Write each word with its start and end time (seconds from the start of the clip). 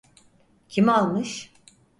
Kim 0.69 0.89
almış? 0.89 1.51